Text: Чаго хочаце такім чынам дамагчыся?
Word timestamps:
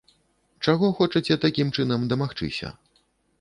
Чаго 0.71 0.89
хочаце 0.99 1.37
такім 1.45 1.67
чынам 1.77 2.09
дамагчыся? 2.13 2.73